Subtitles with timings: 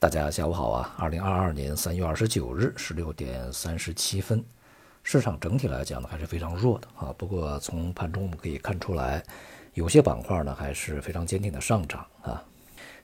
[0.00, 0.94] 大家下午好啊！
[0.96, 4.42] 二零二二年三月二十九日十六点三十七分，
[5.02, 7.14] 市场整体来讲呢还是非常弱的啊。
[7.18, 9.22] 不过从盘中我们可以看出来，
[9.74, 12.42] 有些板块呢还是非常坚定的上涨啊。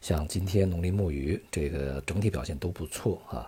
[0.01, 3.45] 像今天农林牧渔这个整体表现都不错啊，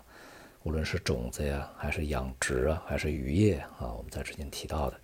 [0.65, 5.01] 无论是种子呀，还是养殖啊，还是渔业啊，我们在之前提到的，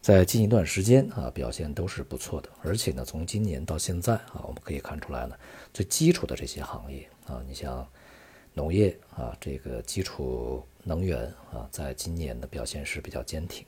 [0.00, 2.48] 在近一段时间啊表现都是不错的。
[2.62, 5.36] 而且呢，从今年到现在啊，我们可以看出来呢，
[5.74, 7.08] 最基础的这些行业。
[7.26, 7.86] 啊，你像
[8.54, 13.66] 农业啊，这个基础能源啊，在今年的表现是比较坚挺，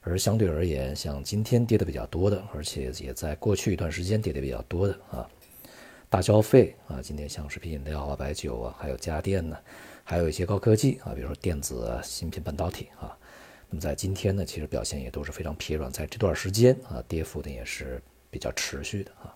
[0.00, 5.28] 而相对而言，像今天跌的比较多的，而且也在过去一段时间跌的比较多的啊，
[6.08, 9.58] 大消费啊，今天像食品饮料啊、白酒啊，还有家电呢，
[10.04, 13.18] 还有一些高科技啊，比如说电子、啊、芯片、半导体啊，
[13.70, 19.34] 那么在今天呢，其实表现也都是非常疲软，在这段时间啊，跌幅呢也是比较持续的啊。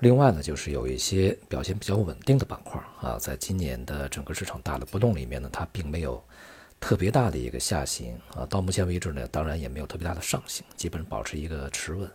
[0.00, 6.22] 另外呢，就是有一些表现比较稳定的板块啊，在今年的整个市场大的波动里面呢，它并没有
[6.78, 8.44] 特别大的一个下行啊。
[8.44, 12.10] 到目前为止呢，当然也没有特别大的上行，基本保持一个持稳。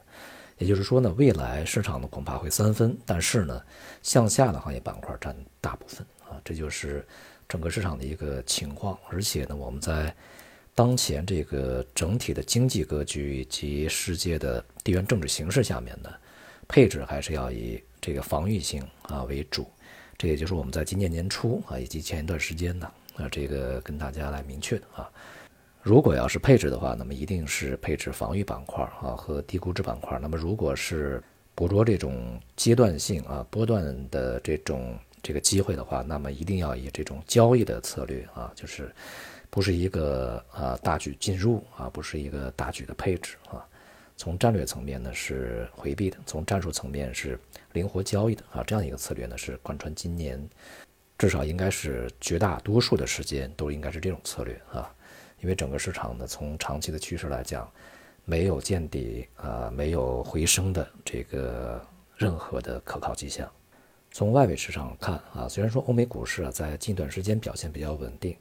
[0.60, 3.60] 也就是说呢，未来市场呢恐怕会三分，但是呢，
[4.04, 7.04] 向下的行业板块占大部分啊，这就是
[7.50, 8.96] 整个市场的一个情况。
[9.10, 10.16] 而且呢，我们在
[10.82, 16.10] 当前这个整体的经济格局以及世界的地缘政治形势下面呢。
[16.68, 19.68] 配置还是要以这个防御性啊为主，
[20.18, 25.08] 这也就是我们在今年年初啊以及前一段时间呢啊这个跟大家来明确的啊，
[25.84, 30.18] 如果要是配置的话，那么一定是配置防御板块啊和低估值板块。
[30.20, 31.22] 那么如果是
[31.54, 38.92] 捕捉这种阶段性啊波段的这种这个机会的话，那么一定要以这种交易的策略啊，就是
[39.52, 43.64] 不是一个啊大举进入啊，不是一个大举的配置啊。
[44.16, 47.38] 从战略层面呢是回避的，从战术层面是
[47.74, 50.42] 灵活交易的啊，这样一个策略呢是贯穿今年，
[51.18, 54.90] 至少应该是绝大多数的时间都应该是这种策略啊，
[55.42, 57.70] 因为整个市场呢从长期的趋势来讲，
[58.24, 63.52] 没有见底啊，没有回升的这个任何的可靠迹象。
[64.12, 68.38] 从外围市场看啊，虽然说欧美股市啊在近段时间表现比较稳定。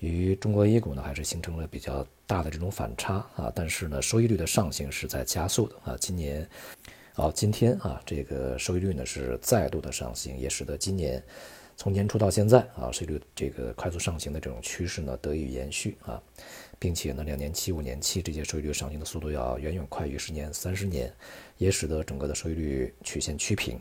[0.00, 5.96] 与中国 A 股呢，还是形成了比较大的这种反差啊，但是呢，收益率的上行是在加速的啊。
[5.98, 6.46] 今年，
[7.14, 11.22] 哦，今天啊，这个收益率呢是再度的上行，也使得今年
[11.76, 16.22] 从年初到现在啊，收益率这个快速上行的这种趋势呢得以延续啊，
[16.78, 21.10] 并且呢，两年期、五年期这些收益率上行的速度要远远快于十年、三十年，
[21.56, 23.80] 也使得整个的收益率曲线趋平。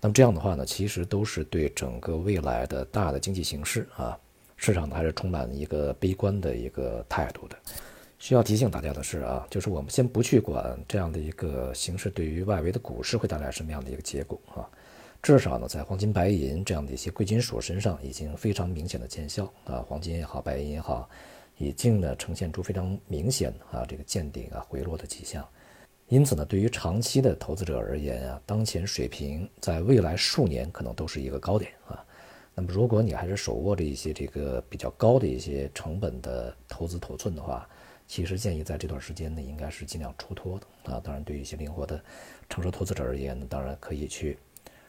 [0.00, 4.16] 那么这样的话呢，其实都是对整个未来的大的经济形势啊。
[4.58, 7.56] 市场呢还是充满一个悲观的一个态度的。
[8.18, 14.68] 需要提醒大家的是啊，就是我们先不去管这样的一个形势对于外围的股市会带来什么样的一个结果啊，
[15.22, 21.08] 至少呢在黄金、白银这样的一些贵金属身上已经非常明显的见效啊，黄金也好，白银也好，
[21.58, 25.46] 已经呢呈现出非常明显啊这个见顶啊回落的迹象。
[26.08, 32.04] 因此呢，对于长期的投资者而言啊，当前水平在未来数年可能都是一个高点啊。
[32.60, 37.64] 那么，如果你还是手握着一些这个比较高的一些成本的投资头寸的话，
[38.08, 41.00] 其实建议在这段时间呢，应该是尽量出脱的啊。
[41.04, 42.02] 当然，对于一些灵活的
[42.50, 44.38] 成熟投资者而言呢，当然可以去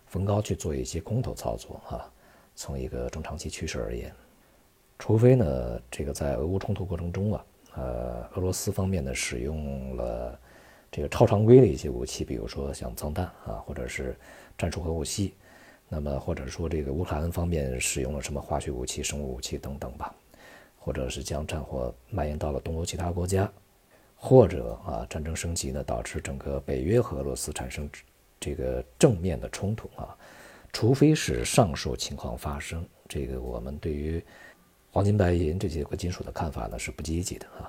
[0.07, 2.11] 逢高去做一些空头操作啊。
[2.55, 4.11] 从一个中长期趋势而言，
[4.97, 10.39] 除非呢，这个在俄乌冲突过程中啊，呃，俄罗斯方面呢使用了
[10.91, 14.17] 这个超常规的一些武器，比如说像脏弹啊，或者是
[14.57, 15.35] 战术核武器。
[15.91, 20.13] 那么，或者说这个乌克兰方面使用了什么化学武器、生物武器等等吧，
[20.77, 23.51] 或者是将战火蔓延到了东欧其他国家，
[24.15, 27.89] 或者啊战争升级呢，导致整个北约和俄罗斯产生
[28.39, 30.15] 这个正面的冲突啊，
[30.71, 34.23] 除非是上述情况发生，这个我们对于
[34.91, 37.65] 黄金、白银这些贵金属的看法呢是不积极的啊。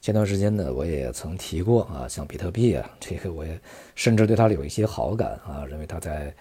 [0.00, 3.60] 前段时间呢，我也曾提过啊，像比特币啊，这个我也
[3.94, 6.34] 甚至对它有一些好感啊，认为它在。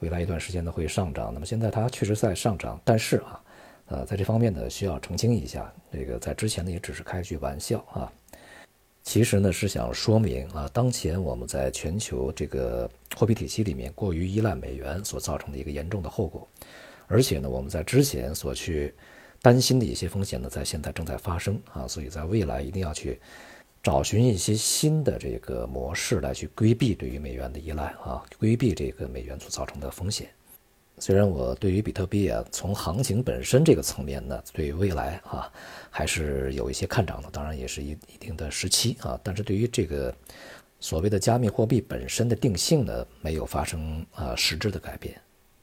[0.00, 3.40] 未来一段时间呢会上涨，那么现在它确实在上涨，但是啊，
[3.86, 8.12] 呃，在这方面呢需要澄清一下，这个在之前呢也只是开句玩笑啊，
[9.02, 16.46] 其实呢是想说明啊，当前我们在全球这个货币体系里面过于依赖美元所造成的一个严重的后果，
[17.06, 18.94] 而且呢我们在之前所去
[19.40, 23.18] 担心的一些风险呢，在现在正在发生啊，所以在未来一定要去。
[23.82, 30.28] 找寻一些新的这个模式来去规避对于美元的依赖啊，规避这个美元所造成的风险。
[30.98, 35.52] 虽然我对于比特币啊，从行情本身这个层面呢，对于未来啊，
[35.90, 39.20] 还是有一些看涨的，当然也是一一定的时期啊。
[39.22, 40.12] 但是对于这个
[40.80, 45.14] 所谓的加密货币本身的定性呢，没有发生啊实质的改变。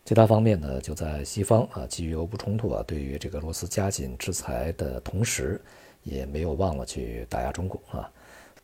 [0.06, 5.59] 其他方面呢，就在西方啊，基于俄乌冲突啊，对于这个俄罗斯加紧制裁的同时，
[6.04, 8.10] 也没有忘了去打压中国啊。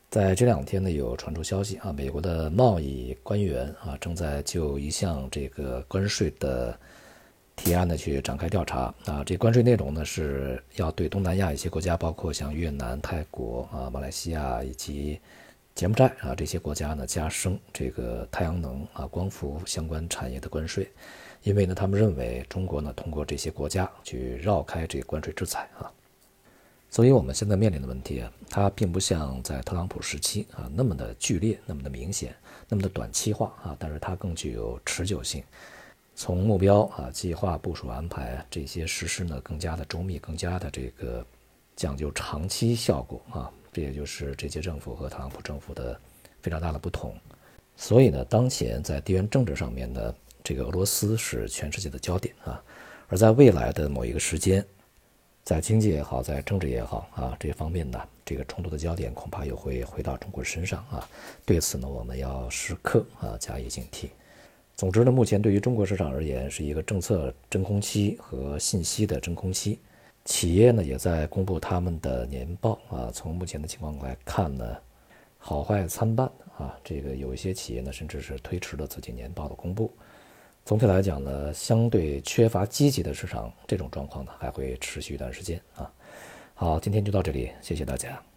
[0.10, 6.76] 在这两天呢，有传出消息啊，美国的贸易官员啊，正在就一项这个关税的
[7.56, 9.24] 提案呢去展开调查啊。
[9.24, 15.20] 这关税内容呢是要对东南亚一些国家，包括像越南、泰国啊、马来西亚以及
[15.76, 20.90] 柬埔寨啊这些国家呢，加征这个太阳能啊、光伏相关产业的关税，
[21.44, 25.86] 因为呢，他们认为中国呢通过这些国家去绕开这个关税制裁啊。
[27.00, 32.36] 所以，我们现在面临的问题啊，它并不像在特朗普时期啊那么的剧烈、那么的明显、
[32.68, 35.42] 那么的短期化啊，但是它更具有持久性。
[36.13, 41.25] 从目标啊、计划、部署、安排这些实施呢，更加的周密，更加的这个
[41.74, 43.50] 讲究长期效果啊。
[43.72, 45.98] 这也就是这届政府和特朗普政府的
[46.42, 47.16] 非常大的不同。
[47.78, 50.13] 所以呢，当前在地缘政治上面呢，
[50.44, 52.62] 这个俄罗斯是全世界的焦点啊，
[53.07, 54.62] 而在未来的某一个时间。
[55.50, 61.10] 在经济也好，在政治也好啊，这方面呢，这个冲突的焦点恐怕又会回到中国身上啊。
[61.44, 64.10] 对此呢，我们要时刻啊加以警惕。
[64.75, 69.80] 总之呢，目前对于中国市场而言，是一个政策真空期和信息的真空期。
[70.24, 73.10] 企业呢也在公布他们的年报啊。
[73.12, 74.78] 从目前的情况来看呢，
[75.40, 76.78] 好坏参半啊。
[76.84, 79.92] 这个有一些企业呢，甚至是推迟了自己年报的公布。
[80.69, 85.92] 总体来讲呢，相对缺乏积极的市场，这种状况呢还会持续一段时间啊。
[86.54, 88.29] 好，今天就到这里，谢谢大家。